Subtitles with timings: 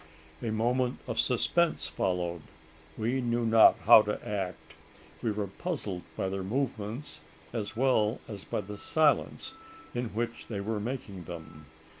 [0.41, 2.41] A moment of suspense followed.
[2.97, 4.73] We knew not how to act:
[5.21, 7.21] we were puzzled by their movements,
[7.53, 9.53] as well as by the silence
[9.93, 11.67] in which they were making them.